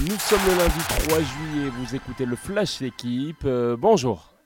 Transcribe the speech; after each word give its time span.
Nous 0.00 0.16
sommes 0.18 0.38
le 0.46 0.58
lundi 0.58 0.78
3 1.08 1.18
juillet, 1.18 1.70
vous 1.70 1.96
écoutez 1.96 2.24
le 2.24 2.36
Flash 2.36 2.80
L'équipe. 2.80 3.42
Euh, 3.44 3.76
bonjour. 3.76 4.37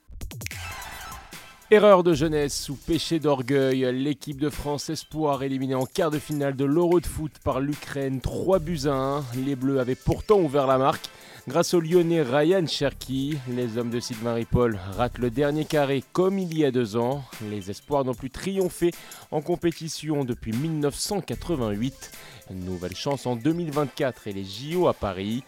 Erreur 1.72 2.02
de 2.02 2.12
jeunesse 2.12 2.68
ou 2.68 2.74
péché 2.74 3.18
d'orgueil, 3.18 3.90
l'équipe 3.94 4.38
de 4.38 4.50
France 4.50 4.90
Espoir 4.90 5.42
éliminée 5.42 5.74
en 5.74 5.86
quart 5.86 6.10
de 6.10 6.18
finale 6.18 6.54
de 6.54 6.66
l'Euro 6.66 7.00
de 7.00 7.06
foot 7.06 7.32
par 7.42 7.60
l'Ukraine 7.60 8.20
3 8.20 8.58
buts 8.58 8.80
à 8.84 8.92
1. 8.92 9.24
Les 9.46 9.56
Bleus 9.56 9.80
avaient 9.80 9.94
pourtant 9.94 10.38
ouvert 10.38 10.66
la 10.66 10.76
marque. 10.76 11.08
Grâce 11.48 11.72
au 11.72 11.80
lyonnais 11.80 12.20
Ryan 12.20 12.66
Cherky, 12.66 13.38
les 13.48 13.78
hommes 13.78 13.88
de 13.88 14.00
Sylvain 14.00 14.34
Ripoll 14.34 14.78
ratent 14.98 15.16
le 15.16 15.30
dernier 15.30 15.64
carré 15.64 16.04
comme 16.12 16.38
il 16.38 16.56
y 16.58 16.66
a 16.66 16.70
deux 16.70 16.98
ans. 16.98 17.24
Les 17.50 17.70
espoirs 17.70 18.04
n'ont 18.04 18.12
plus 18.12 18.28
triomphé 18.28 18.90
en 19.30 19.40
compétition 19.40 20.26
depuis 20.26 20.52
1988. 20.52 22.12
Nouvelle 22.50 22.94
chance 22.94 23.24
en 23.24 23.34
2024 23.34 24.28
et 24.28 24.32
les 24.32 24.44
JO 24.44 24.88
à 24.88 24.92
Paris. 24.92 25.42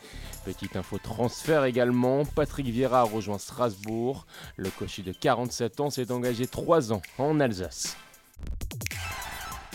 Petite 0.45 0.77
info 0.77 0.99
transfert 0.99 1.65
également, 1.65 2.25
Patrick 2.27 2.67
Vieira 2.67 3.03
rejoint 3.03 3.39
Strasbourg. 3.39 4.27
Le 4.57 4.69
cocher 4.69 5.03
de 5.03 5.13
47 5.13 5.81
ans 5.81 5.89
s'est 5.89 6.05
engagé 6.15 6.47
3 6.47 6.93
ans 6.93 7.03
en 7.19 7.41
Alsace. 7.41 7.97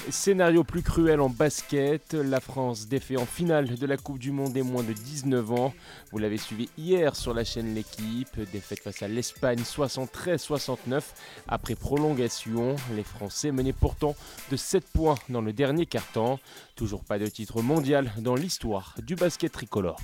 Scénario 0.09 0.63
plus 0.63 0.81
cruel 0.81 1.21
en 1.21 1.29
basket, 1.29 2.13
la 2.13 2.39
France 2.39 2.87
défait 2.87 3.17
en 3.17 3.27
finale 3.27 3.75
de 3.75 3.85
la 3.85 3.95
Coupe 3.95 4.17
du 4.17 4.31
Monde 4.31 4.53
des 4.53 4.63
moins 4.63 4.81
de 4.81 4.93
19 4.93 5.51
ans. 5.51 5.73
Vous 6.11 6.17
l'avez 6.17 6.37
suivi 6.37 6.67
hier 6.79 7.15
sur 7.15 7.33
la 7.33 7.43
chaîne 7.43 7.75
L'équipe, 7.75 8.39
défaite 8.51 8.79
face 8.79 9.03
à 9.03 9.07
l'Espagne 9.07 9.59
73-69 9.59 11.01
après 11.47 11.75
prolongation. 11.75 12.75
Les 12.95 13.03
Français 13.03 13.51
menaient 13.51 13.73
pourtant 13.73 14.15
de 14.49 14.55
7 14.55 14.83
points 14.91 15.17
dans 15.29 15.41
le 15.41 15.53
dernier 15.53 15.85
quart-temps. 15.85 16.39
Toujours 16.75 17.03
pas 17.03 17.19
de 17.19 17.27
titre 17.27 17.61
mondial 17.61 18.11
dans 18.17 18.35
l'histoire 18.35 18.95
du 19.05 19.15
basket 19.15 19.51
tricolore. 19.51 19.99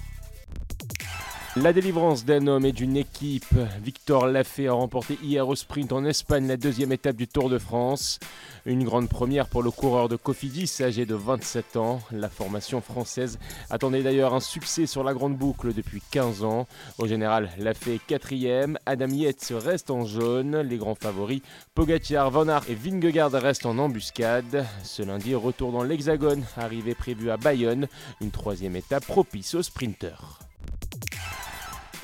La 1.58 1.72
délivrance 1.72 2.26
d'un 2.26 2.48
homme 2.48 2.66
et 2.66 2.74
d'une 2.74 2.98
équipe. 2.98 3.56
Victor 3.82 4.28
Lafay 4.28 4.68
a 4.68 4.74
remporté 4.74 5.18
hier 5.24 5.48
au 5.48 5.56
sprint 5.56 5.94
en 5.94 6.04
Espagne 6.04 6.48
la 6.50 6.58
deuxième 6.58 6.92
étape 6.92 7.16
du 7.16 7.30
Tour 7.30 7.50
de 7.50 7.58
France. 7.58 8.20
Une 8.66 8.84
grande 8.84 9.08
première 9.08 9.48
pour 9.48 9.64
le 9.64 9.72
coureur 9.72 10.10
de 10.10 10.18
Cofidis 10.18 10.70
âgé 10.82 11.06
de 11.06 11.16
27 11.16 11.78
ans. 11.78 12.02
La 12.12 12.28
formation 12.28 12.82
française 12.82 13.40
attendait 13.70 14.04
d'ailleurs 14.04 14.34
un 14.34 14.42
succès 14.42 14.86
sur 14.86 15.06
la 15.06 15.14
grande 15.14 15.38
boucle 15.38 15.74
depuis 15.74 16.02
15 16.12 16.44
ans. 16.44 16.68
Au 16.98 17.08
général, 17.08 17.50
Lafay 17.58 17.96
est 17.96 18.06
quatrième. 18.06 18.78
Adam 18.86 19.08
Yates 19.08 19.54
reste 19.56 19.92
en 19.92 20.04
jaune. 20.04 20.60
Les 20.60 20.76
grands 20.76 20.96
favoris, 20.96 21.42
Pogacar, 21.74 22.32
Van 22.32 22.50
Aert 22.50 22.70
et 22.70 22.76
Vingegaard 22.76 23.32
restent 23.32 23.66
en 23.66 23.78
embuscade. 23.78 24.66
Ce 24.84 25.04
lundi, 25.04 25.34
retour 25.34 25.72
dans 25.72 25.84
l'Hexagone, 25.84 26.44
arrivée 26.58 26.96
prévue 26.96 27.32
à 27.32 27.38
Bayonne. 27.38 27.88
Une 28.20 28.32
troisième 28.32 28.76
étape 28.76 29.06
propice 29.06 29.56
aux 29.56 29.64
sprinteurs. 29.64 30.40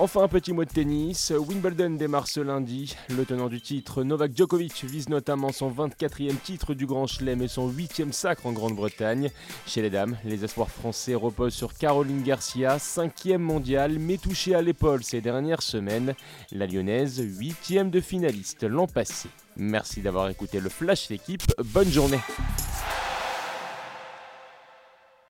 Enfin, 0.04 0.24
un 0.24 0.28
petit 0.28 0.52
mot 0.52 0.66
de 0.66 0.70
tennis. 0.72 1.30
Wimbledon 1.30 1.92
démarre 1.92 2.28
ce 2.28 2.40
lundi. 2.40 2.96
Le 3.16 3.24
tenant 3.24 3.50
du 3.50 3.62
titre, 3.62 4.04
Novak 4.04 4.36
Djokovic, 4.36 4.84
vise 4.84 5.10
notamment 5.10 5.52
son 5.52 5.70
24e 5.70 6.38
titre 6.38 6.74
du 6.74 6.88
Grand 6.88 7.06
Chelem 7.06 7.44
et 7.44 7.48
son 7.48 7.72
8e 7.72 8.12
sacre 8.12 8.48
en 8.48 8.52
Grande-Bretagne. 8.52 9.30
Chez 9.68 9.84
les 9.84 9.92
dames, 9.92 10.18
les 10.26 10.44
espoirs 10.44 10.72
français 10.72 11.14
reposent 11.14 11.54
sur 11.54 11.76
Caroline 11.76 12.24
Garcia, 12.24 12.78
5e 12.78 13.38
mondiale, 13.38 14.00
mais 14.00 14.18
touchée 14.18 14.56
à 14.56 14.64
l'épaule 14.64 15.04
ces 15.04 15.22
dernières 15.22 15.62
semaines. 15.62 16.16
La 16.52 16.66
lyonnaise, 16.66 17.22
8e 17.22 17.92
de 17.92 18.02
finaliste 18.02 18.64
l'an 18.64 18.88
passé. 18.88 19.30
Merci 19.56 20.02
d'avoir 20.02 20.30
écouté 20.30 20.60
le 20.60 20.70
Flash 20.70 21.10
d'équipe. 21.10 21.44
Bonne 21.64 21.92
journée. 21.92 22.22